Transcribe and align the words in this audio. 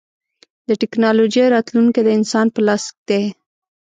د 0.67 0.69
ټکنالوجۍ 0.81 1.45
راتلونکی 1.55 2.01
د 2.03 2.09
انسان 2.17 2.47
په 2.55 2.59
لاس 2.67 2.83
دی. 3.09 3.23